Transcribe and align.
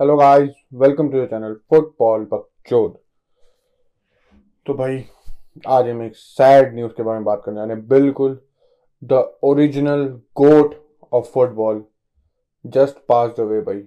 Hello 0.00 0.16
guys 0.16 0.50
welcome 0.80 1.08
to 1.10 1.20
the 1.20 1.26
channel 1.28 1.54
football 1.70 2.24
Bakchod 2.32 2.92
तो 4.66 4.74
भाई, 4.74 5.02
आज 5.68 5.88
हम 5.88 6.02
एक 6.02 6.16
सैड 6.16 6.74
न्यूज़ 6.74 6.92
के 6.96 7.02
बारे 7.02 7.18
में 7.18 7.24
बात 7.24 7.42
करने 7.44 7.60
वाले 7.60 7.74
हैं। 7.74 7.86
बिल्कुल 7.88 8.38
the 9.02 9.12
original 9.44 10.04
GOAT 10.36 10.74
of 11.12 11.30
football 11.32 11.82
just 12.64 12.98
pass 13.08 13.40
away 13.40 13.60
भाई। 13.60 13.82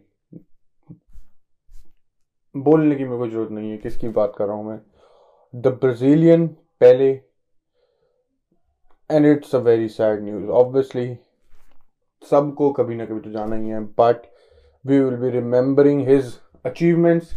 बोलने 2.55 2.95
की 2.95 3.03
मेरे 3.03 3.17
को 3.17 3.27
ज़रूरत 3.27 3.51
नहीं 3.51 3.71
है, 3.71 3.77
किसकी 3.77 4.09
बात 4.09 4.33
कर 4.37 4.45
रहा 4.45 4.55
हूँ 4.55 4.67
मैं। 4.67 4.79
The 5.53 5.77
Brazilian 5.81 6.47
Pele 6.81 7.09
and 9.09 9.25
it's 9.27 9.55
a 9.55 9.59
very 9.59 9.87
sad 9.89 10.23
news 10.23 10.49
obviously 10.63 11.15
सबको 12.23 12.71
कभी 12.71 12.95
ना 12.95 13.05
कभी 13.05 13.19
तो 13.19 13.31
जाना 13.31 13.55
ही 13.55 13.69
है 13.69 13.79
but 13.99 14.25
we 14.85 14.99
will 14.99 15.15
be 15.15 15.29
remembering 15.29 16.07
his 16.07 16.33
achievements 16.65 17.31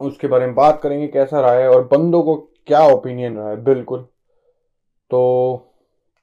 उसके 0.00 0.26
बारे 0.26 0.46
में 0.46 0.54
बात 0.54 0.80
करेंगे, 0.82 1.06
कैसा 1.06 1.40
रहा 1.40 1.52
है 1.52 1.68
और 1.68 1.88
बंदों 1.88 2.22
को 2.22 2.36
क्या 2.66 2.80
ओपिनियन 2.86 3.36
रहा 3.36 3.48
है। 3.48 3.56
बिल्कुल। 3.64 4.06
तो 5.10 5.20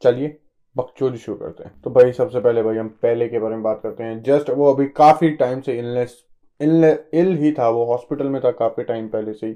चलिए, 0.02 0.38
बकचोदी 0.78 1.18
शुरू 1.18 1.38
करते 1.38 1.64
हैं। 1.64 1.82
तो 1.82 1.90
भाई, 1.90 2.12
सबसे 2.12 2.40
पहले 2.40 2.64
भाई, 2.64 2.76
हम 2.76 2.88
पहले 2.88 3.28
के 3.30 3.40
बारे 3.40 3.54
में 3.56 3.64
बात 3.64 3.80
करते 3.84 4.04
हैं। 4.04 4.22
जस्ट 4.24 4.50
वो 4.50 4.74
अभी 4.74 4.86
काफ़ी 4.86 5.30
टाइम 5.30 5.62
से 5.62 5.78
इलनेस 5.80 6.26
इल 6.62 7.36
ही 7.36 7.52
था 7.52 7.70
वो। 7.70 7.86
हॉस्पिटल 7.86 8.30
में 8.30 8.42
था 8.44 8.52
काफ़ी 8.52 8.84
टाइम 8.84 9.08
पहले 9.08 9.34
से 9.34 9.48
ही। 9.48 9.54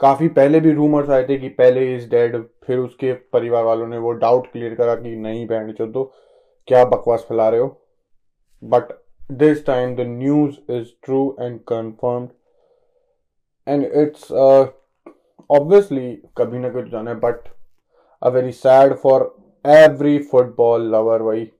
काफ़ी 0.00 0.28
पहले 0.28 0.60
भी 0.60 0.72
रूमर्स 0.72 1.10
आए 1.10 1.24
थे 1.24 1.38
कि 1.38 1.48
पहले 1.48 1.94
इज़ 1.94 2.08
डेड 2.10 2.42
फिर 2.64 2.78
उसके 2.78 3.12
परिवार 3.12 3.64
वालों 3.64 3.86
ने 3.86 3.98
वो 3.98 4.12
डाउट 4.12 4.46
क्लियर 4.52 4.74
करा 4.74 4.94
कि 4.94 5.16
नहीं 5.16 5.46
बहन 5.46 5.72
चो 5.72 6.04
क्या 6.68 6.84
बकवास 6.84 7.26
फैला 7.28 7.48
रहे 7.48 7.60
हो? 7.60 7.80
But 8.64 9.05
this 9.30 9.64
time 9.66 9.94
the 9.96 10.00
news 10.00 10.72
is 10.72 10.88
true 11.04 11.36
and 11.40 11.58
confirmed 11.68 12.28
and 13.66 13.84
it's 13.84 14.32
obviously 14.32 16.10
कभी 16.38 16.58
ना 16.58 16.68
कभी 16.68 16.90
जाना 16.90 17.10
है 17.10 17.16
but 17.20 17.48
a 18.22 18.28
very 18.28 18.52
sad 18.52 18.94
for 18.94 19.22
every 19.64 20.18
football 20.30 20.82
lover 20.94 21.22
भाई 21.22 21.50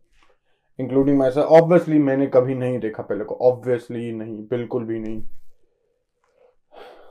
इंक्लूडिंग 0.78 1.18
माई 1.18 1.30
ऑब्वियसली 1.30 1.98
मैंने 1.98 2.26
कभी 2.26 2.54
नहीं 2.54 2.78
देखा 2.78 3.02
पहले 3.02 3.24
को। 3.24 3.34
ऑब्वियसली 3.50 4.12
नहीं, 4.12 4.36
बिल्कुल 4.48 4.84
भी 4.84 4.98
नहीं। 4.98 5.22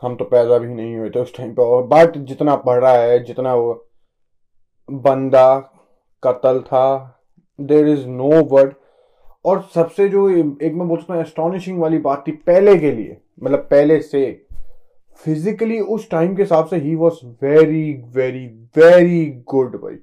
हम 0.02 0.16
तो 0.16 0.26
पैदा 0.26 0.58
भी 0.58 0.68
नहीं 0.68 0.96
हुए 0.96 1.10
थे 1.10 1.20
उस 1.20 1.36
टाइम 1.38 1.54
पे। 1.60 1.82
बट 1.88 2.18
जितना 2.18 2.56
पढ़ 2.56 2.80
रहा 2.82 2.92
है, 2.92 3.20
जितना 3.24 3.54
वो 3.56 3.74
बंदा 4.90 5.58
कत्ल 6.24 6.60
था 6.60 7.22
देर 7.60 7.88
इज़ 7.88 8.08
नो 8.08 8.44
वर्ड 8.46 8.74
और 9.46 9.62
सबसे 9.76 10.08
जो 10.10 10.30
एक 10.30 10.74
मैं 10.74 10.88
बोल 10.88 10.98
सकता 11.00 11.20
एस्टोनिशिंग 11.22 11.80
वाली 11.80 11.98
बात 11.98 12.24
थी 12.28 12.32
पहले 12.48 12.76
के 12.78 12.92
लिए 12.92 13.18
मतलब 13.44 13.68
पहले 13.72 14.00
से 14.02 14.24
फिजिकली 15.20 15.80
उस 15.80 16.10
टाइम 16.10 16.36
के 16.36 16.42
हिसाब 16.42 16.66
से 16.68 16.78
ही 16.78 16.96
was 16.96 17.26
very 17.44 17.92
very 18.16 18.46
very 18.78 19.26
good 19.48 19.76
भाई। 19.82 19.98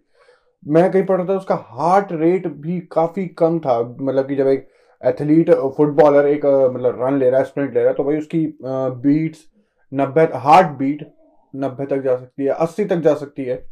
मैं 0.67 0.91
कहीं 0.93 1.05
पढ़ 1.07 1.17
रहा 1.17 1.27
था, 1.29 1.37
उसका 1.39 1.55
हार्ट 1.55 2.13
रेट 2.13 2.47
भी 2.47 2.79
काफ़ी 2.93 3.27
कम 3.39 3.59
था 3.59 3.79
मतलब 3.81 4.29
कि 4.29 4.37
जब 4.37 4.47
एक 4.47 4.69
एथलीट 5.03 5.51
फुटबॉलर 5.77 6.27
एक 6.29 6.47
मतलब 6.75 7.03
रन 7.03 7.19
ले 7.19 7.31
रहा 7.31 7.41
है 7.41 7.47
स्प्रिंट 7.47 7.75
ले 7.75 7.81
रहा 7.81 7.89
है 7.89 7.95
तो 7.95 8.05
भाई 8.05 8.19
उसकी 8.19 8.47
बीट्स 8.63 9.45
नब्बे 9.93 10.29
हार्ट 10.35 10.77
बीट 10.79 11.07
नब्बे 11.55 11.87
तक 11.87 12.03
जा 12.03 12.17
सकती 12.17 12.45
है, 12.45 12.51
अस्सी 12.51 12.85
तक 12.85 12.97
जा 12.97 13.15
सकती 13.15 13.45
है 13.45 13.63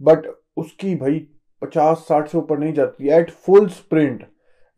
बट 0.00 0.26
उसकी 0.56 0.94
भाई 0.96 1.26
पचास, 1.62 1.98
साठ 1.98 2.28
से 2.28 2.38
ऊपर 2.38 2.58
नहीं 2.58 2.72
जाती 2.74 3.08
एट 3.10 3.30
फुल 3.30 3.68
स्प्रिंट 3.70 4.26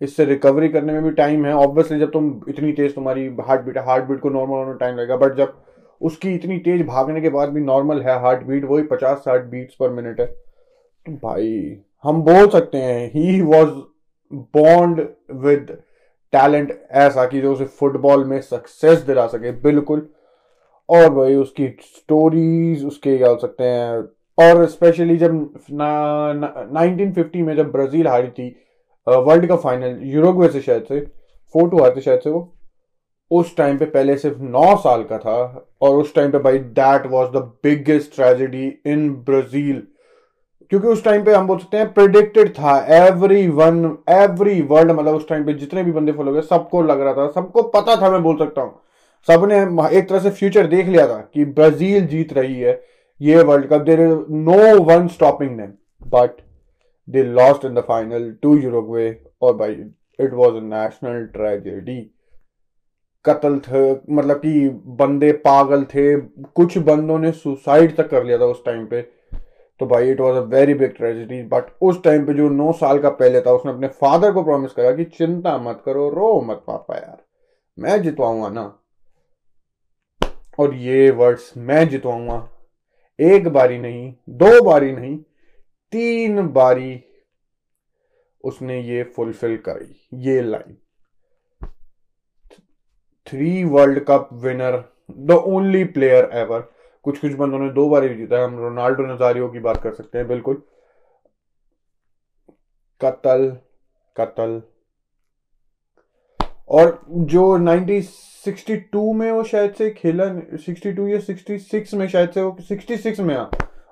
इससे 0.02 0.24
रिकवरी 0.24 0.68
करने 0.68 0.92
में 0.92 1.02
भी 1.02 1.10
टाइम 1.12 1.44
है। 1.46 1.52
ऑब्वियसली 1.56 1.98
जब 1.98 2.10
तुम 2.12 2.28
इतनी 2.48 2.72
तेज 2.72 2.94
तुम्हारी 2.94 3.26
हार्ट 3.40 3.60
बीट 3.60 3.78
हार्ट 3.78 4.04
बीट 4.04 4.20
को 4.20 4.30
नॉर्मल 4.30 4.54
होने 4.54 4.66
में 4.66 4.76
टाइम 4.78 4.96
लगेगा 4.96 5.16
बट 5.16 5.36
जब 5.36 5.54
उसकी 6.00 6.34
इतनी 6.34 6.58
तेज 6.60 6.86
भागने 6.86 7.20
के 7.20 7.28
बाद 7.30 7.48
भी 7.48 7.60
नॉर्मल 7.60 8.00
है 8.02 8.18
हार्ट 8.20 8.42
बीट 8.44 8.64
वही 8.64 8.82
पचास 8.84 9.18
साठ 9.18 9.44
बीट्स 9.46 9.74
पर 9.74 9.90
मिनट 9.90 10.20
है। 10.20 10.26
तो 10.26 11.12
भाई, 11.14 11.78
हम 12.04 12.22
बोल 12.22 12.48
सकते 12.50 12.78
हैं 12.78 13.10
ही 13.10 13.40
वॉज़ 13.42 13.70
बॉन्ड 14.56 15.00
विद 15.44 15.76
टैलेंट 16.32 16.72
ऐसा 16.92 17.24
कि 17.26 17.40
जो 17.40 17.52
उसे 17.52 17.64
फुटबॉल 17.64 18.24
में 18.24 18.40
सक्सेस 18.40 18.98
दिला 19.00 19.26
सके, 19.26 19.50
बिल्कुल। 19.52 20.08
और 20.88 21.08
भाई 21.14 21.34
उसकी 21.36 21.68
स्टोरीज 21.82 22.84
उसके 22.84 23.16
क्या 23.18 23.28
हो 23.28 23.38
सकते 23.38 23.64
हैं, 23.64 24.02
और 24.38 24.66
स्पेशली 24.66 25.16
जब 25.16 25.32
नाइनटीन 25.70 27.12
फिफ्टी 27.12 27.42
में 27.42 27.54
जब 27.56 27.70
ब्राज़ील 27.72 28.06
हारी 28.08 28.28
थी 28.30 28.48
वर्ल्ड 29.06 29.46
कप 29.48 29.60
फाइनल 29.60 29.98
यूरोग्वे 30.06 30.48
से 30.48 30.60
शायद 30.60 30.84
से 30.88 31.00
फोर 31.54 31.70
टू 31.70 31.78
हारते 31.78 32.00
शायद 32.00 32.20
से 32.20 32.30
वो, 32.30 32.52
उस 33.30 33.56
टाइम 33.56 33.78
पे 33.78 33.84
पहले 33.86 34.16
सिर्फ़ 34.18 34.40
नौ 34.42 34.76
साल 34.78 35.02
का 35.04 35.18
था 35.18 35.66
और 35.82 35.96
उस 35.96 36.14
टाइम 36.14 36.30
पे 36.30 36.38
भाई 36.40 36.58
that 36.78 37.06
was 37.10 37.28
the 37.28 37.42
biggest 37.64 38.14
tragedy 38.14 38.66
in 38.86 39.08
Brazil 39.26 39.82
क्योंकि 40.70 40.88
उस 40.88 41.02
टाइम 41.04 41.24
पे 41.24 41.34
हम 41.34 41.46
बोल 41.46 41.58
सकते 41.58 41.76
हैं 41.76 41.92
प्रिडिक्टेड 41.94 42.50
था 42.54 42.76
एवरी 42.96 43.46
वन 43.50 43.84
एवरी 44.10 44.60
वर्ल्ड 44.62 44.90
मतलब 44.90 45.14
उस 45.14 45.28
टाइम 45.28 45.44
पे 45.46 45.52
जितने 45.54 45.82
भी 45.82 45.92
बंदे 45.92 46.12
फॉलो 46.12 46.32
गए 46.32 46.40
सबको 46.42 46.82
लग 46.82 47.00
रहा 47.00 47.14
था, 47.14 47.30
सबको 47.30 47.62
पता 47.64 47.96
था, 47.96 48.10
मैं 48.10 48.22
बोल 48.22 48.36
सकता 48.38 48.62
हूँ। 48.62 48.80
सबने 49.28 49.58
एक 49.98 50.08
तरह 50.08 50.18
से 50.18 50.30
फ्यूचर 50.30 50.66
देख 50.66 50.86
लिया 50.86 51.06
था 51.08 51.18
कि 51.34 51.44
ब्राज़ील 51.46 52.06
जीत 52.06 52.32
रही 52.32 52.60
है, 52.60 52.80
ये 53.20 53.42
world 53.42 53.66
cup 53.68 53.80
there 53.82 54.00
is 54.00 54.14
no 54.30 54.78
one 54.84 55.08
stopping 55.08 55.56
them 55.58 55.72
but 56.08 56.40
they 57.08 57.22
lost 57.24 57.64
in 57.64 57.74
the 57.74 57.84
final 57.88 58.30
to 58.42 58.56
Uruguay 58.56 59.06
और 59.42 59.56
भाई 59.56 59.72
it 59.72 60.32
was 60.32 60.54
a 60.54 60.60
national 60.64 61.24
tragedy 61.28 62.00
कत्ल 63.24 63.58
थे 63.58 63.90
मतलब 64.12 64.36
कि 64.36 64.68
बंदे 64.68 65.32
पागल 65.40 65.84
थे, 65.84 66.16
कुछ 66.16 66.76
बंदों 66.78 67.18
ने 67.18 67.32
सुसाइड 67.32 67.96
तक 67.96 68.08
कर 68.10 68.24
लिया 68.24 68.38
था 68.38 68.44
उस 68.44 68.64
टाइम 68.64 68.86
पे। 68.86 69.02
तो 69.80 69.86
भाई 69.86 70.10
it 70.10 70.20
was 70.20 70.36
a 70.36 70.40
very 70.48 70.74
big 70.74 70.96
tragedy 70.96 71.42
but 71.48 71.70
उस 71.82 72.02
टाइम 72.04 72.26
पे 72.26 72.34
जो 72.34 72.48
नौ 72.50 72.72
साल 72.72 72.98
का 72.98 73.10
पहले 73.10 73.40
था, 73.40 73.52
उसने 73.52 73.72
अपने 73.72 73.88
फादर 73.88 74.32
को 74.32 74.42
प्रॉमिस 74.44 74.72
करा 74.72 74.92
कि 74.92 75.04
चिंता 75.04 75.56
मत 75.58 75.82
करो, 75.86 76.08
रो 76.10 76.40
मत 76.42 76.62
पापा 76.66 76.96
यार, 76.96 77.22
मैं 77.78 78.02
जितवाऊँगा 78.02 78.48
ना। 78.48 78.64
और 80.58 80.74
ये 80.74 81.10
वर्ड्स 81.10 81.52
मैं 81.56 81.88
जितवाऊँगा, 81.88 82.48
एक 83.18 83.48
बारी 83.48 83.78
नहीं, 83.78 84.12
दो 84.30 84.62
बारी 84.62 84.92
नहीं 84.92 85.18
तीन 85.92 86.46
बारी 86.52 87.02
उसने 88.44 88.80
ये 88.80 89.02
फुलफिल 89.16 89.56
करी, 89.58 89.94
ये 90.14 90.40
line 90.42 90.76
three 93.26 93.64
world 93.64 93.98
cup 94.08 94.28
winner 94.34 94.82
the 95.10 95.30
only 95.46 95.84
player 95.86 96.30
ever 96.34 96.60
कुछ 97.04 97.18
कुछ 97.18 97.32
बंदों 97.34 97.58
ने 97.58 97.68
दो 97.70 97.88
बार 97.88 98.08
भी 98.08 98.14
जीता 98.14 98.36
है, 98.36 98.44
हम 98.44 98.58
रोनाल्डो 98.58 99.06
नजारियो 99.06 99.48
की 99.48 99.58
बात 99.60 99.82
कर 99.82 99.94
सकते 99.94 100.18
हैं, 100.18 100.26
बिल्कुल. 100.28 100.62
कतल 103.00 103.46
कतल. 104.16 104.60
और 106.70 107.00
जो 107.10 107.42
1962 107.58 109.12
में 109.14 109.30
वो 109.32 109.42
शायद 109.44 109.74
से 109.74 109.90
खेला 109.90 110.24
62 110.58 111.08
या 111.08 111.18
66 111.20 111.94
में 111.94 112.06
शायद 112.08 112.30
से 112.30 112.42
वो 112.42 112.56
66 112.62 113.20
में 113.20 113.34
आ 113.36 113.44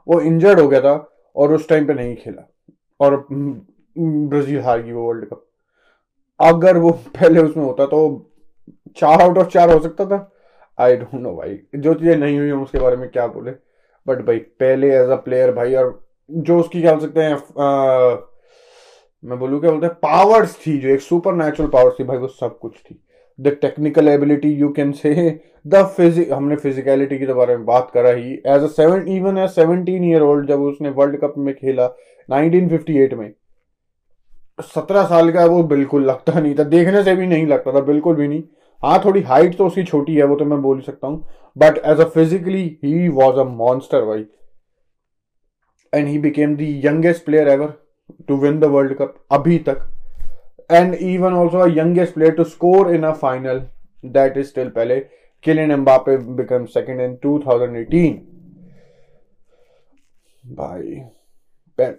वो 0.07 0.21
इंजर्ड 0.21 0.61
हो 0.61 0.69
गया 0.69 0.81
था. 0.81 0.95
और 1.37 1.53
उस 1.55 1.69
टाइम 1.69 1.87
पे 1.87 1.95
नहीं 1.95 2.17
खेला। 2.17 2.47
और 3.01 3.27
ब्राज़ील 3.31 4.61
हार 4.61 4.83
गई 4.83 4.93
वो 4.93 5.07
वर्ल्ड 5.09 5.25
कप 5.27 5.47
अगर 6.41 6.77
वो 6.79 6.91
पहले 6.91 7.41
उसमें 7.41 7.65
होता 7.65 7.87
तो 7.87 8.27
चार 8.97 9.23
आउट 9.23 9.39
ऑफ़ 9.39 9.49
चार 9.49 9.71
हो 9.71 9.81
सकता 9.81 10.05
था। 10.07 10.31
आई 10.79 10.97
डोंट 10.97 11.15
नो 11.15 11.35
भाई, 11.37 11.59
जो 11.75 11.95
चीज़ें 11.95 12.17
नहीं 12.17 12.39
हुई 12.39 12.51
उसके 12.53 12.79
बारे 12.79 12.97
में 12.97 13.09
क्या 13.11 13.27
बोले। 13.29 13.51
बट 14.07 14.25
भाई, 14.27 14.39
पहले 14.39 14.95
एज 14.97 15.11
अ 15.11 15.17
प्लेयर 15.17 15.53
भाई, 15.53 15.75
और 15.75 16.03
जो 16.31 16.59
उसकी 16.61 16.81
क्या 16.81 16.95
बोल 16.95 17.01
सकते 17.01 17.21
हैं 17.21 17.35
मैं 19.25 19.39
बोलूँ 19.39 19.61
क्या 19.61 19.71
बोलते 19.71 19.87
हैं 19.87 19.95
पावर्स 20.03 20.57
थी 20.67 20.79
जो, 20.79 20.89
एक 20.89 21.01
सुपर 21.01 21.35
नेचुरल 21.35 21.69
पावर्स 21.71 21.99
थी 21.99 22.05
भाई, 22.05 22.17
वो 22.19 22.29
सब 22.29 22.59
कुछ 22.59 22.79
थी। 22.81 23.01
The 23.41 23.57
technical 23.61 24.09
ability 24.09 24.49
you 24.55 24.69
can 24.73 24.93
say 24.93 25.41
the 25.67 25.83
physique 25.97 26.33
हमने 26.33 26.57
फिजिकलिटी 26.57 27.19
के 27.19 27.33
बारे 27.33 27.57
में 27.57 27.65
बात 27.67 27.91
करा 27.95 28.11
ही। 28.11 28.33
As 28.33 28.63
a 28.63 28.67
seven 28.69 29.09
even 29.09 29.39
as 29.39 29.51
seventeen 29.51 30.05
year 30.05 30.23
old 30.23 30.49
जब 30.49 30.61
उसने 30.63 30.91
वर्ल्ड 30.91 31.21
कप 31.21 31.35
में 31.39 31.55
खेला 31.55 31.87
1958 32.29 33.15
में, 33.15 33.33
सत्रह 34.59 35.05
साल 35.07 35.31
का 35.33 35.45
वो 35.47 35.63
बिल्कुल 35.65 36.05
लगता 36.05 36.41
नहीं 36.41 36.55
था। 36.55 36.65
देखने 36.65 37.03
से 37.05 37.15
भी 37.17 37.27
नहीं 37.27 37.47
लगता 37.47 37.73
था, 37.73 37.81
बिल्कुल 37.83 38.17
भी 38.17 38.29
नहीं। 38.29 38.43
हाँ 38.83 39.01
थोड़ी 39.05 39.21
हाइट 39.23 39.57
तो 39.57 39.67
उसकी 39.67 39.85
छोटी 39.85 40.15
है, 40.15 40.25
वो 40.25 40.37
तो 40.37 40.45
मैं 40.45 40.61
बोल 40.63 40.81
सकता 40.81 41.07
हूँ। 41.07 41.25
But 41.59 41.79
as 41.79 42.01
a 42.01 42.05
physically 42.07 42.65
he 42.85 43.09
was 43.11 43.39
a 43.39 43.45
monster 43.45 44.05
भाई। 44.05 44.25
And 45.93 46.09
he 46.09 46.19
became 46.19 46.57
the 46.57 46.67
youngest 46.85 47.25
player 47.25 47.49
ever 47.49 47.73
to 48.29 48.37
win 48.39 48.59
the 48.61 48.65
world 48.67 48.95
cup 48.95 49.15
अभी 49.33 49.59
तक। 49.61 49.87
And 50.71 50.95
even 50.95 51.35
also 51.35 51.67
youngest 51.69 52.15
player 52.15 52.33
to 52.35 52.45
score 52.47 52.95
in 52.95 53.11
final 53.13 53.63
that 54.05 54.37
is 54.37 54.47
still 54.49 54.69
Pele 54.71 54.99
Kylian 55.45 55.71
Mbappe 55.71 56.17
become 56.37 56.65
second 56.75 57.01
in 57.01 57.17
2018 57.27 58.13
भाई 60.45 61.01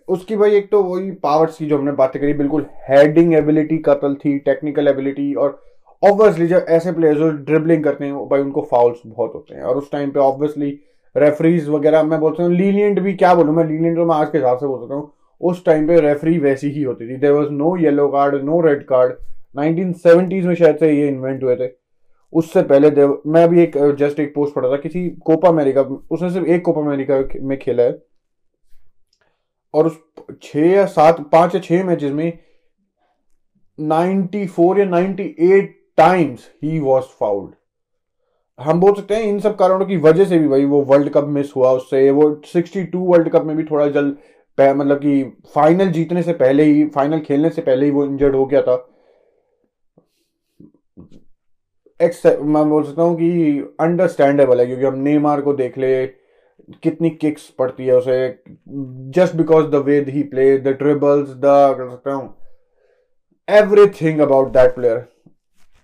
उसकी 0.10 0.36
भाई 0.36 0.56
एक 0.56 0.70
तो 0.72 0.82
वही 0.84 1.12
powers 1.24 1.58
की 1.58 1.66
जो 1.66 1.78
हमने 1.78 1.92
बातें 1.92 2.22
करी, 2.22 2.34
बिल्कुल 2.34 2.66
हेडिंग 2.90 3.34
एबिलिटी 3.34 3.78
कतल 3.86 4.16
थी 4.16 4.38
टेक्निकल 4.40 4.88
एबिलिटी 4.88 5.34
और 5.36 5.62
ऑब्वियसली 6.04 6.48
जब 6.48 6.66
ऐसे 6.70 6.92
प्लेयर्स 6.92 7.20
जो 7.20 7.30
ड्रिबलिंग 7.30 7.84
करते 7.84 8.06
हैं, 8.06 8.14
भाई 8.30 8.42
उनको 8.42 8.62
फाउल्स 8.72 9.00
बहुत 9.06 9.32
होते 9.36 9.56
हैं। 9.56 9.64
और 9.64 9.78
उस 9.78 9.92
टाइम 9.92 10.12
पे 10.12 10.20
ऑब्वियसली 10.20 10.70
रेफरीज 11.16 11.68
वगैरह, 11.70 12.04
मैं 12.04 12.20
बोलता 12.20 12.44
हूँ 12.44 12.52
लीनियंट 12.54 13.00
भी 13.00 13.14
क्या 13.14 13.34
बोलूँ, 13.36 13.56
मैं 13.56 13.66
लीनियंट 13.66 13.98
तो 13.98 14.06
मैं 14.06 14.16
आज 14.16 14.30
के 14.32 14.38
हिसाब 14.38 14.58
से 14.58 14.68
बोल 14.68 14.80
सकता 14.82 14.96
हूँ 14.96 15.12
उस 15.42 15.64
टाइम 15.66 15.88
पे 15.88 16.00
रेफरी 16.02 16.38
वैसी 16.40 16.70
ही 16.70 16.84
होती 16.84 17.10
थी. 17.10 17.18
There 17.18 17.32
was 17.32 17.50
no 17.50 17.76
yellow 17.78 18.08
card 18.08 18.44
no 18.44 18.60
red 18.62 18.84
card 18.86 19.14
1970s 19.60 20.46
में 20.46 20.56
शायद 20.56 20.78
से 20.78 20.92
ये 20.92 21.08
इन्वेंट 21.08 21.44
हुए 21.44 21.56
थे. 21.56 21.70
उससे 22.34 22.62
पहले 22.62 22.90
देव 22.90 23.22
मैं 23.28 23.48
भी 23.50 23.62
एक 23.62 23.78
जस्ट 24.00 24.20
एक 24.20 24.34
पोस्ट 24.36 24.54
पढ़ा 24.56 24.70
था. 24.70 24.76
किसी 24.76 25.10
कोपा 25.10 25.50
अमेरिका 25.50 25.82
उसने 25.82 26.30
सिर्फ़ 26.30 26.48
एक 26.48 26.64
कोपा 26.66 26.82
अमेरिका 26.82 27.24
में 27.42 27.58
खेला 27.60 27.84
है. 27.84 27.98
और 29.74 29.88
उस 29.88 30.00
छह 30.44 30.60
या 30.60 30.86
सात, 30.86 31.20
पाँच 31.32 31.56
या 31.56 31.62
छह 31.62 31.84
मैचेस 31.84 32.12
में 32.12 32.40
94 33.80 34.80
या 34.80 34.86
98 34.86 35.68
टाइम्स 35.98 36.50
ही 36.64 36.80
वॉज़ 36.80 37.04
फाउल्ड 37.20 37.54
हम 38.60 38.80
बोल 38.80 38.94
सकते 38.94 39.16
हैं 39.16 39.24
इन 39.24 39.40
सब 39.40 39.56
कारणों 39.58 39.86
की 39.86 39.98
वजह 39.98 40.26
से 40.26 40.40
भी 40.40 40.48
भाई 40.48 40.66
वो 40.66 40.82
वर्ल्ड 40.82 41.10
कप 41.10 41.24
मिस 41.28 41.56
हुआ 41.56 41.72
उससे. 41.72 42.10
वो 42.12 42.42
62 42.46 42.96
वर्ल्ड 42.96 43.30
कप 43.30 43.44
में 43.46 43.56
भी 43.58 43.64
थोड़ा 43.64 43.88
जल्द 43.88 44.18
मतलब 44.70 44.98
कि 44.98 45.24
फाइनल 45.56 45.92
जीतने 45.92 46.24
से 46.24 46.34
पहले 46.36 46.64
ही 46.64 46.86
फाइनल 46.96 47.20
खेलने 47.22 47.50
से 47.50 47.62
पहले 47.62 47.86
ही 47.86 47.92
वो 47.92 48.06
इंजर्ड 48.06 48.36
हो 48.36 48.46
गया 48.46 48.62
था। 48.62 48.76
एक्स 52.00 52.26
मैं 52.26 52.70
बोल 52.70 52.84
सकता 52.84 53.02
हूँ 53.02 53.16
कि 53.18 53.60
अंडरस्टैंडेबल 53.80 54.60
है, 54.60 54.66
क्योंकि 54.66 54.86
हम 54.86 54.98
नेमार 55.00 55.42
को 55.42 55.54
देख 55.54 55.78
ले, 55.78 56.06
कितनी 56.84 57.10
किक्स 57.12 57.50
पड़ती 57.60 57.86
है 57.86 57.96
उसे 57.96 58.44
just 59.16 59.36
because 59.36 59.66
the 59.68 59.84
way 59.86 60.00
he 60.10 60.24
play 60.26 60.58
the 60.58 60.74
dribbles 60.80 61.30
the 61.30 61.44
कर 61.78 61.90
सकता 61.90 62.14
हूँ 62.14 62.36
एवरीथिंग 63.48 64.20
अबाउट 64.20 64.52
दैट 64.54 64.76
प्लेयर 64.76 65.06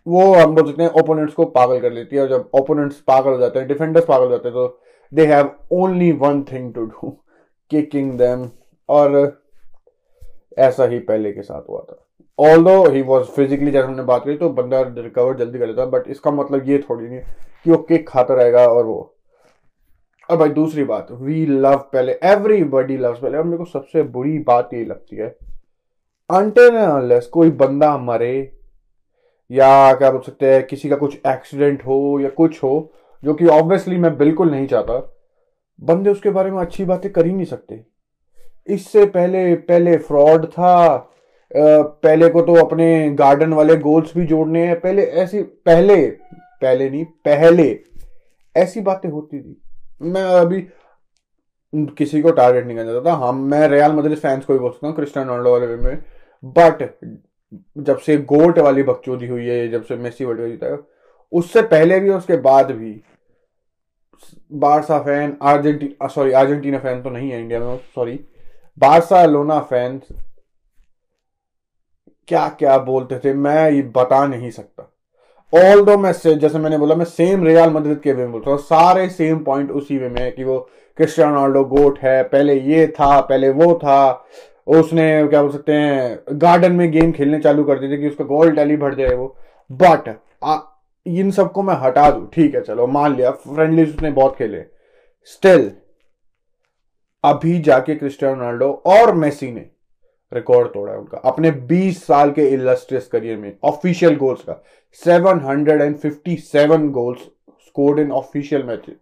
वो 0.08 0.34
हम 0.34 0.56
बोल 0.56 0.68
सकते 0.68 0.84
हैं 0.84 0.90
ओपोनेंट्स 1.02 1.34
को 1.34 1.46
पागल 1.46 1.80
कर 1.80 1.92
लेती 1.94 2.16
है, 2.16 2.22
और 2.22 2.30
जब 2.30 2.50
ओपोनेंट्स 2.56 3.00
पागल 3.08 3.32
हो 3.32 3.38
जाते 3.38 3.60
हैं 3.60 3.68
डिफेंडर्स 3.68 4.06
पागल 4.06 4.26
हो 4.26 4.30
जाते 4.32 4.48
हैं 4.48 4.56
तो 4.56 4.80
they 5.12 5.26
have 5.26 5.52
only 5.74 6.12
one 6.22 6.44
thing 6.52 6.74
to 6.74 6.86
do 6.86 7.10
kicking 7.72 8.12
them 8.18 8.50
और 8.90 9.42
ऐसा 10.58 10.86
ही 10.86 11.00
पहले 11.00 11.32
के 11.32 11.42
साथ 11.42 11.70
हुआ 11.70 11.80
था। 11.82 12.04
ऑल 12.40 12.64
दो 12.64 12.90
ही 12.90 13.02
वॉज़ 13.02 13.28
फिजिकली 13.28 13.72
जैसे 13.72 13.88
हमने 13.88 14.04
बात 14.04 14.24
करी 14.26 14.36
तो 14.38 14.50
बंदा 14.52 14.82
रिकवर 14.82 15.38
जल्दी 15.38 15.60
कर 15.60 15.68
लेता 15.68 15.82
है 15.82 15.90
बट 15.90 16.08
इसका 16.08 16.32
मतलब 16.32 16.70
ये 16.70 16.78
थोड़ी 16.80 17.08
नहीं 17.08 17.20
कि 17.20 17.72
वो 17.72 17.78
किक 17.80 18.08
खाता 18.10 18.34
रहेगा 18.34 18.66
और 18.68 18.86
वो। 18.86 19.14
और 20.30 20.38
भाई 20.38 20.50
दूसरी 20.50 20.84
बात 20.84 21.08
we 21.12 21.46
love 21.46 21.78
Pele 21.94 22.14
everybody 22.24 22.98
loves 22.98 23.20
Pele. 23.20 23.38
और 23.38 23.44
मेरे 23.44 23.58
को 23.58 23.66
सबसे 23.66 24.04
बुरी 24.06 24.38
बात 24.40 24.74
ये 24.74 24.86
लगती 24.86 25.16
है 25.16 25.36
अनलेस 26.30 27.28
कोई 27.28 27.52
बंदा 27.54 27.98
मरे, 27.98 28.54
या 29.50 29.94
क्या 29.94 30.12
बोल 30.12 30.22
सकते 30.22 30.54
हैं, 30.54 30.66
किसी 30.68 30.90
का 30.90 30.96
कुछ 30.96 31.18
एक्सीडेंट 31.28 31.86
हो 31.86 32.20
या 32.22 32.30
कुछ 32.30 32.64
हो, 32.64 32.92
जो 33.24 33.34
कि 33.34 33.46
ऑब्वियसली 33.48 33.98
मैं 33.98 34.18
बिल्कुल 34.18 34.52
नहीं 34.52 34.68
चाहता, 34.68 34.98
बंदे 35.82 36.10
उसके 36.10 36.30
बारे 36.30 36.52
में 36.52 36.60
अच्छी 36.60 36.86
बातें 36.86 37.12
कर 37.12 37.26
ही 37.26 37.34
नहीं 37.34 37.46
सकते। 37.46 37.84
इससे 38.70 39.06
पहले 39.08 39.54
पहले 39.68 39.98
फ्रॉड 40.00 40.46
था 40.48 40.98
पहले 41.52 42.30
को 42.30 42.42
तो 42.42 42.54
अपने 42.64 42.88
गार्डन 43.16 43.54
वाले 43.54 43.76
गोल्स 43.78 44.12
भी 44.18 44.26
जोड़ने 44.26 44.66
हैं, 44.68 44.80
पहले 44.80 45.04
ऐसी, 45.04 45.42
पहले 45.42 45.96
पहले 46.62 46.90
नहीं, 46.90 47.06
पहले 47.06 47.80
ऐसी 48.56 48.82
बातें 48.82 49.10
होती 49.10 49.40
थी। 49.40 49.62
मैं 50.04 50.24
अभी 50.24 50.62
किसी 51.98 52.22
को 52.22 52.32
टारगेट 52.32 52.66
नहीं 52.66 52.78
करना 52.78 52.92
चाहता। 52.92 53.14
हम 53.26 53.42
मैं 53.52 53.68
रियल 53.70 53.92
मदरिस 53.94 54.20
फैंस 54.20 54.46
को 54.46 54.54
भी 54.54 54.60
बोल 54.60 54.72
सकता 54.72 54.88
हूँ 54.88 54.96
क्रिस्टियानो 54.96 55.36
रोनाल्डो 55.36 55.52
वाले 55.52 55.76
में 55.78 56.04
बट 56.44 56.84
जब 57.80 57.98
से 58.00 58.18
गोट 58.18 58.60
वाली 58.60 58.84
बकचोदी 58.84 59.28
हुई 59.28 59.46
है, 59.46 59.68
जब 59.70 59.84
से 59.84 59.96
मेसी 59.98 60.26
वर्ल्ड 60.26 60.42
कप 60.42 60.48
जीता 60.48 60.72
है 60.72 60.80
उससे 61.32 61.62
पहले 61.68 62.00
भी 62.00 62.10
उसके 62.12 62.38
बाद 62.42 62.72
भी 62.72 63.02
Barca 64.56 65.00
fan 65.00 65.36
Argentina 65.44 66.08
sorry 66.08 66.32
Argentina 66.34 66.80
fan 66.80 67.02
तो 67.04 67.10
नहीं 67.10 67.30
है 67.32 67.40
इंडिया 67.42 67.60
में 67.60 67.78
सॉरी 67.96 68.20
बारसा 68.78 69.24
लोना 69.26 69.60
फैंस 69.62 70.02
क्या 72.28 72.48
क्या 72.50 72.78
बोलते 72.80 73.20
थे, 73.20 73.34
मैं 73.34 73.72
ये 73.72 73.82
बता 73.96 74.26
नहीं 74.28 74.50
सकता। 74.52 74.92
ऑल 75.54 75.84
दो 75.86 75.98
मैं 75.98 76.12
जैसे 76.14 76.60
मैंने 76.60 76.78
बोला, 76.78 76.96
मैं 76.96 77.06
सेम 77.06 77.46
रियाल 77.46 77.70
मदद 77.70 78.00
के 78.04 78.14
वे 78.14 78.24
में 78.24 78.32
बोलता 78.32 78.52
हूँ, 78.52 78.60
सारे 78.60 79.08
सेम 79.10 79.40
पॉइंट 79.44 79.72
उसी 79.72 79.98
वे 79.98 80.10
में 80.10 80.32
कि 80.36 80.44
वो 80.44 80.60
क्रिस्टियानो 80.98 81.34
रोनाल्डो 81.36 81.64
गोट 81.66 82.00
है, 82.00 82.22
पहले 82.24 82.60
ये 82.62 82.88
था, 82.90 83.20
पहले 83.22 83.50
वो 83.52 83.74
था, 83.76 84.26
उसने 84.68 85.28
क्या 85.28 85.42
बोल 85.42 85.52
सकते 85.52 85.74
हैं 85.74 86.40
गार्डन 86.42 86.72
में 86.72 86.92
गेम 86.92 87.12
खेलने 87.12 87.40
चालू 87.40 87.64
कर 87.64 87.80
दी 87.80 87.92
थी 87.92 87.98
कि 87.98 88.08
उसका 88.08 88.24
गोल 88.26 88.52
टैली 88.56 88.78
बढ़ 88.78 88.96
जाए 88.96 89.14
वो। 89.16 89.36
बट 89.70 90.16
इन 91.06 91.32
सबको 91.32 91.64
मैं 91.64 91.76
हटा 91.78 92.10
दू, 92.12 92.26
ठीक 92.26 92.56
है, 92.56 92.62
चलो, 92.62 92.88
मान 92.88 93.16
लिया 93.16 93.32
फ्रेंडली 93.32 93.84
उसने 93.84 94.12
बहुत 94.12 94.36
खेले। 94.38 94.64
स्टिल 95.26 95.72
अभी 97.28 97.60
जाके 97.60 97.96
क्रिस्टियानो 97.96 98.40
रोनाल्डो 98.40 98.72
और 98.88 99.14
मेसी 99.16 99.52
ने 99.52 99.66
रिकॉर्ड 100.32 100.68
तोड़ा 100.68 100.92
है 100.94 101.00
उनका। 101.00 101.18
अपने 101.26 101.52
20 101.68 102.04
साल 102.06 102.32
के 102.32 102.48
इलस्ट्रियस 102.48 103.08
करियर 103.08 103.38
में 103.38 103.58
ऑफिशियल 103.64 104.16
गोल्स 104.16 104.42
का। 104.42 104.64
757 105.02 106.90
goals 106.92 107.20
scored 107.68 108.00
in 108.00 108.12
official 108.12 108.64
matches 108.64 108.96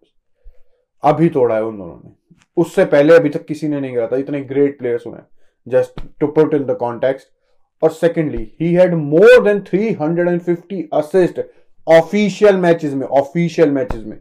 अभी 1.04 1.30
तोड़ा 1.30 1.56
है 1.56 1.64
उन 1.64 1.78
दोनों 1.78 2.00
ने। 2.06 2.12
उससे 2.58 2.86
पहले 2.86 3.16
अभी 3.16 3.30
तक 3.30 3.46
किसी 3.46 3.68
ने 3.68 3.80
नहीं 3.80 3.96
करा 3.96 4.08
था। 4.08 4.18
इतने 4.18 4.42
ग्रेट 4.42 4.78
प्लेयर्स 4.80 5.08
हुए 5.08 5.20
just 5.68 6.02
to 6.20 6.28
put 6.28 6.54
in 6.54 6.64
the 6.64 6.76
context 6.80 7.28
और 7.82 7.92
secondly 7.92 8.58
he 8.62 8.74
had 8.74 8.94
more 8.94 9.44
than 9.44 9.60
350 9.62 10.84
assist 10.94 11.42
official 11.88 12.58
matches 12.58 12.94
में 12.94 13.06
ऑफिशियल 13.08 13.72
मैचेस 13.72 14.04
में। 14.06 14.18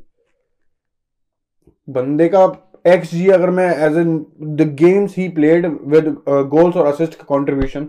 बंदे 1.88 2.28
का 2.28 2.46
एक्स 2.84 3.10
जी 3.10 3.28
अगर 3.28 3.50
मैं 3.50 3.68
as 3.86 3.96
in 3.98 4.16
the 4.56 4.62
games 4.78 5.16
he 5.16 5.28
played 5.28 5.66
with 5.86 6.08
goals 6.28 6.76
और 6.76 6.86
assist 6.86 7.22
contribution 7.24 7.88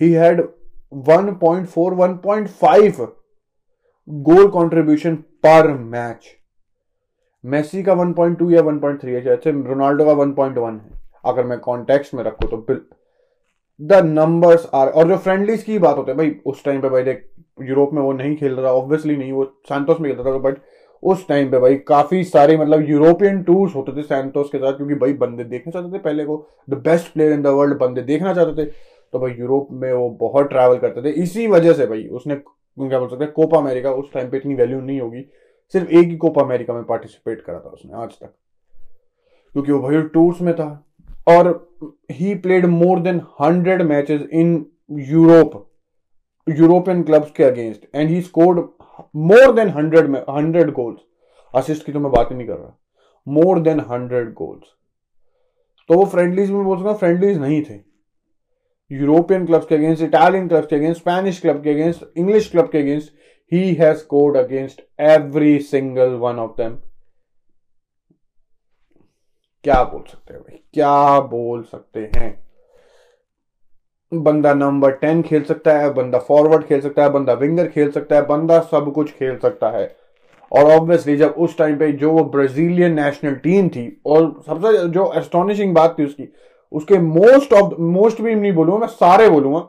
he 0.00 0.10
had 0.12 0.40
1.4 1.08 1.94
1.5 2.00 3.06
goal 4.08 4.46
contribution 4.50 5.14
per 5.46 5.72
match 5.72 6.26
Messi 7.44 7.82
का 7.82 7.94
1.2 7.94 8.50
या 8.52 8.62
1.3 8.62 9.04
है 9.04 9.36
अच्छा 9.36 9.50
रोनाल्डो 9.50 10.04
का 10.04 10.12
1.1 10.14 10.78
है। 10.80 11.00
अगर 11.24 11.44
मैं 11.44 11.58
कॉन्टेक्स्ट 11.58 12.14
में 12.14 12.22
रखू 12.24 12.48
तो 12.48 12.56
बिल 12.68 12.80
द 13.80 13.92
नंबर्स 14.04 14.68
आर 14.74 14.88
और 14.88 15.08
जो 15.08 15.16
फ्रेंडलीज 15.16 15.62
की 15.62 15.78
बात 15.78 15.96
होते 15.96 16.10
हैं, 16.10 16.18
भाई, 16.18 16.34
उस 16.46 16.64
टाइम 16.64 16.80
पे 16.80 16.88
भाई 16.88 17.02
देख 17.02 17.28
यूरोप 17.62 17.92
में 17.92 18.02
वो 18.02 18.12
नहीं 18.12 18.36
खेल 18.36 18.54
रहा 18.54 18.72
ऑब्वियसली 18.72 19.16
नहीं, 19.16 19.32
वो 19.32 19.44
सैंतोस 19.68 20.00
में 20.00 20.12
खेलता 20.12 20.30
था 20.30 20.38
बट 20.38 20.58
उस 21.02 21.26
टाइम 21.28 21.50
पे 21.50 21.58
भाई 21.58 21.74
काफ़ी 21.88 22.22
सारे 22.24 22.56
मतलब 22.58 22.88
यूरोपियन 22.88 23.42
टूर्स 23.42 23.74
होते 23.74 23.96
थे 23.96 24.02
सैंटोस 24.02 24.48
के 24.52 24.58
साथ, 24.58 24.72
क्योंकि 24.72 24.94
भाई 24.94 25.12
बंदे 25.14 25.44
देखना 25.44 25.70
चाहते 25.70 25.92
थे 25.92 26.02
पहले 26.02 26.24
को 26.24 26.46
the 26.70 26.74
best 26.84 27.12
player 27.12 27.32
in 27.32 27.42
the 27.42 27.46
world 27.46 27.78
बंदे 27.78 28.02
देखना 28.02 28.34
चाहते 28.34 28.64
थे। 28.64 28.70
तो 29.12 29.18
भाई 29.18 29.32
यूरोप 29.32 29.68
में 29.72 29.92
वो 29.92 30.08
बहुत 30.20 30.48
ट्रैवल 30.48 30.78
करते 30.78 31.02
थे। 31.02 31.10
इसी 31.22 31.46
वजह 31.46 31.72
से 31.72 31.86
भाई 31.86 32.06
उसने, 32.08 32.34
क्या 32.34 32.98
बोल 32.98 33.08
सकते 33.08 33.24
हैं 33.24 33.32
कोपा 33.32 33.58
अमेरिका 33.58 33.90
उस 33.92 34.12
टाइम 34.12 34.30
पे 34.30 34.36
इतनी 34.36 34.54
वैल्यू 34.54 34.80
नहीं 34.80 35.00
होगी। 35.00 35.24
सिर्फ़ 35.74 35.90
एक 35.90 36.08
ही 36.08 36.16
कोपा 36.16 36.42
अमेरिका 36.42 36.74
में 36.74 36.82
पार्टिसिपेट 36.84 37.40
करा 37.40 37.58
था 37.58 37.70
उसने 37.70 37.92
आज 37.94 38.10
तक। 38.12 38.34
क्योंकि 39.54 39.72
वो 39.72 39.80
भाई 39.80 40.02
टूर्स 40.14 40.40
में 40.40 40.54
था। 40.54 40.82
और 41.28 41.48
he 42.12 42.34
played 42.34 42.66
more 42.66 43.00
than 43.00 43.20
hundred 43.40 43.82
matches 43.82 44.20
in 44.32 44.54
Europe 44.90 45.62
European 46.46 47.02
clubs 47.02 47.30
के 47.30 47.44
against 47.44 47.86
and 47.94 48.10
he 48.10 48.20
scored 48.20 48.58
more 49.16 49.52
than 49.54 49.68
hundred 49.68 50.06
में 50.06 50.20
हंड्रेड 50.30 50.70
गोल्स 50.72 51.00
असिस्ट 51.54 51.84
की 51.86 51.92
तो 51.92 52.00
मैं 52.00 52.12
बात 52.12 52.30
ही 52.30 52.36
नहीं 52.36 52.46
कर 52.46 52.56
रहा। 52.56 52.76
मोर 53.26 53.60
देन 53.60 53.80
हंड्रेड 53.90 54.32
गोल्स 54.34 54.74
तो 55.90 55.94
वो 55.94 56.04
फ्रेंडलीज 56.04 56.50
में 56.50 56.64
बोल 56.64 56.78
सकता 56.78 56.92
फ्रेंडलीज 56.94 57.38
नहीं 57.38 57.62
थे। 57.62 57.74
यूरोपियन 58.90 59.46
क्लब्स 59.46 59.66
के 59.66 59.74
अगेंस्ट 59.74 60.02
इटालियन 60.02 60.48
क्लब्स 60.48 60.66
के 60.66 60.76
अगेंस्ट 60.76 61.00
स्पेनिश 61.00 61.40
क्लब 61.40 61.62
के 61.62 61.70
अगेंस्ट 61.70 62.18
इंग्लिश 62.18 62.50
क्लब 62.50 62.70
के 62.70 62.78
against 62.78 63.12
he 63.52 63.74
has 63.74 63.98
scored 63.98 64.36
against 64.36 64.82
every 65.00 65.58
single 65.58 66.14
one 66.16 66.38
of 66.38 66.56
them 66.56 66.76
क्या 69.64 69.82
बोल 69.84 70.02
सकते 70.02 70.34
हैं 70.34 70.42
भाई? 70.42 70.58
क्या 70.74 71.20
बोल 71.20 71.62
सकते 71.62 72.10
हैं? 72.16 72.45
बंदा 74.22 74.54
नंबर 74.54 74.90
टेन 74.90 75.22
खेल 75.22 75.42
सकता 75.42 75.78
है, 75.78 75.92
बंदा 75.94 76.18
फॉरवर्ड 76.18 76.64
खेल 76.64 76.80
सकता 76.80 77.02
है, 77.02 77.10
बंदा 77.10 77.32
विंगर 77.32 77.68
खेल 77.68 77.90
सकता 77.90 78.16
है, 78.16 78.26
बंदा 78.26 78.60
सब 78.60 78.92
कुछ 78.92 79.12
खेल 79.12 79.36
सकता 79.38 79.70
है। 79.70 79.96
और 80.52 80.70
ऑब्वियसली 80.72 81.16
जब 81.16 81.34
उस 81.38 81.56
टाइम 81.58 81.78
पे 81.78 81.92
जो 81.92 82.10
वो 82.12 82.24
ब्राजीलियन 82.24 83.00
नेशनल 83.00 83.34
टीम 83.34 83.68
थी, 83.68 84.02
और 84.06 84.42
सबसे 84.46 84.88
जो 84.88 85.12
एस्टोनिशिंग 85.16 85.74
बात 85.74 85.96
थी 85.98 86.04
उसकी, 86.04 86.28
उसके 86.72 86.98
मोस्ट 86.98 87.52
ऑफ़ 87.52 87.74
मोस्ट 87.80 88.20
भी 88.22 88.34
नहीं 88.34 88.52
बोलूँगा, 88.52 88.78
मैं 88.78 88.86
सारे 88.86 89.28
बोलूँगा। 89.28 89.66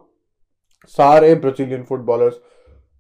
सारे 0.86 1.34
ब्राजीलियन 1.36 1.84
फुटबॉलर्स 1.84 2.40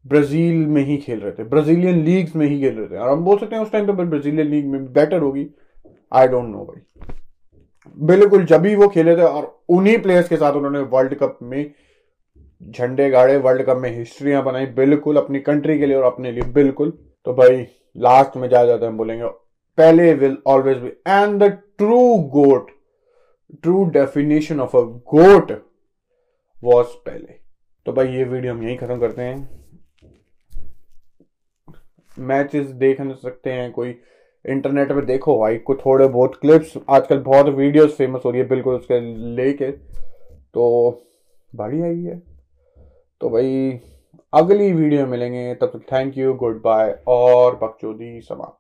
ब्राज़ील 0.06 0.66
में 0.66 0.82
ही 0.86 0.98
खेल 0.98 1.20
रहे 1.20 1.32
थे 1.32 1.44
ब्राजीलियन 1.44 2.04
लीग्स 2.04 2.36
में 2.36 2.46
ही 2.48 2.60
खेल 2.62 2.76
रहे 2.76 2.88
थे। 2.88 2.98
और 2.98 3.10
हम 3.10 3.24
बोल 3.24 3.38
सकते 3.38 3.56
हैं 3.56 3.64
उस 3.64 3.72
टाइम 3.72 3.88
पे 3.88 4.04
ब्राजीलियन 4.04 4.48
लीग 4.48 4.68
में 4.68 4.94
बेटर 4.94 5.22
होगी। 5.22 5.48
आई 6.14 6.28
डोंट 6.28 6.46
नो 6.46 6.66
भाई। 6.66 6.82
बिल्कुल, 8.08 8.46
जब 8.46 8.62
भी 8.62 8.76
वो 8.76 8.88
खेले 8.88 9.16
थे 9.18 9.22
और 9.22 9.46
उन्हीं 9.70 9.98
प्लेयर्स 10.02 10.30
के 10.30 10.38
साथ 10.38 10.54
उन्होंने 10.54 10.80
वर्ल्ड 10.90 11.14
कप 11.16 11.38
में 11.44 11.74
झंडे 12.62 13.10
गाड़े 13.10 13.38
वर्ल्ड 13.38 13.66
कप 13.66 13.78
में 13.78 13.90
हिस्ट्रियाँ 13.92 14.44
बनाई 14.44 14.66
बिल्कुल 14.76 15.18
अपनी 15.18 15.40
कंट्री 15.42 15.78
के 15.80 15.86
लिए 15.86 15.96
और 15.96 16.04
अपने 16.04 16.32
लिए 16.32 16.44
बिल्कुल। 16.54 16.92
तो 17.26 17.34
भाई 17.34 17.66
लास्ट 17.96 18.38
में 18.38 18.48
जा 18.50 18.64
जाते 18.66 18.86
हम 18.86 18.98
बोलेंगे, 18.98 19.28
Pele 19.78 20.14
will 20.14 20.38
always 20.48 20.78
be 20.78 20.88
and 21.08 21.44
the 21.44 21.50
true 21.78 22.00
GOAT 22.34 22.72
true 23.64 23.84
definition 23.92 24.60
of 24.60 24.76
a 24.78 24.82
GOAT 24.82 25.52
was 26.58 26.88
Pele 27.06 27.36
तो 27.86 27.94
भाई, 27.94 28.08
ये 28.08 28.24
वीडियो 28.24 28.54
हम 28.54 28.64
यहीं 28.64 28.78
खत्म 28.78 29.00
करते 29.00 29.22
हैं। 29.22 29.50
मैचेस 32.18 32.68
देख 32.68 33.02
सकते 33.02 33.52
हैं 33.52 33.72
कोई। 33.72 33.92
इंटरनेट 34.46 34.92
पे 34.92 35.02
देखो 35.02 35.40
भाई, 35.40 35.58
को 35.58 35.76
थोड़े 35.76 36.08
बहुत 36.08 36.36
क्लिप्स 36.36 36.74
आजकल 36.90 37.20
बहुत 37.20 37.46
वीडियोस 37.46 37.98
फ़ेमस 37.98 38.22
हो 38.26 38.32
रही 38.32 38.42
है, 38.42 38.48
बिल्कुल 38.48 38.76
उसके 38.76 39.00
लेके। 39.36 39.72
तो 40.54 41.02
बढ़िया 41.56 41.86
ही 41.86 42.06
है। 42.06 42.22
तो 43.22 43.30
भाई, 43.30 43.80
अगली 44.34 44.74
वीडियो 44.74 45.08
मिलेंगे। 45.08 45.56
तब 45.56 45.68
तक 45.68 45.82
थैंक 45.94 46.18
यू 46.18 46.34
गुड 46.34 46.62
बाय 46.62 47.00
और 47.08 47.56
बकचोदी 47.56 48.22
समाप्त। 48.22 48.57